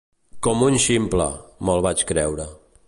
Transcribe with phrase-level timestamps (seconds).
[0.47, 1.29] Com un ximple,
[1.69, 2.53] me'l vaig creure.